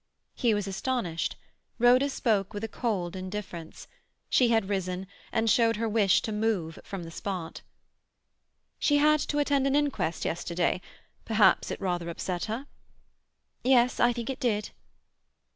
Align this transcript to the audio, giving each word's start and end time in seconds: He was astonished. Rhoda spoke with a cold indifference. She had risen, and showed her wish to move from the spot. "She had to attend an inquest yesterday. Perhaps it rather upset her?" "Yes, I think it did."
He 0.33 0.55
was 0.55 0.65
astonished. 0.65 1.35
Rhoda 1.77 2.09
spoke 2.09 2.55
with 2.55 2.63
a 2.63 2.67
cold 2.67 3.15
indifference. 3.15 3.87
She 4.31 4.47
had 4.47 4.67
risen, 4.67 5.05
and 5.31 5.47
showed 5.47 5.75
her 5.75 5.87
wish 5.87 6.23
to 6.23 6.31
move 6.31 6.79
from 6.83 7.03
the 7.03 7.11
spot. 7.11 7.61
"She 8.79 8.97
had 8.97 9.19
to 9.19 9.37
attend 9.37 9.67
an 9.67 9.75
inquest 9.75 10.25
yesterday. 10.25 10.81
Perhaps 11.23 11.69
it 11.69 11.79
rather 11.79 12.09
upset 12.09 12.45
her?" 12.45 12.65
"Yes, 13.63 13.99
I 13.99 14.11
think 14.11 14.31
it 14.31 14.39
did." 14.39 14.71